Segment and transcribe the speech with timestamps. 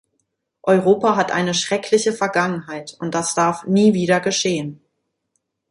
[0.63, 4.81] Europa hat eine schreckliche Vergangenheit und das darf nie wieder geschehen.